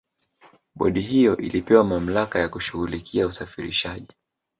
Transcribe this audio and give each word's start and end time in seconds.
bodi 0.75 1.01
hiyo 1.01 1.37
ilipewa 1.37 1.83
mamlaka 1.83 2.39
ya 2.39 2.49
kushughulikia 2.49 3.27
usafirishaji 3.27 4.07